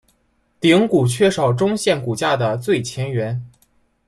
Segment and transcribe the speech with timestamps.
[0.59, 3.39] 顶骨缺少中线骨架的最前缘。